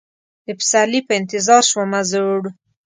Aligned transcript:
د 0.45 0.47
پسرلي 0.59 1.01
په 1.07 1.13
انتظار 1.19 1.63
شومه 1.71 2.01
زوړ 2.11 2.41